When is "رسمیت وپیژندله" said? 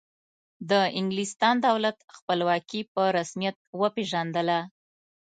3.17-4.59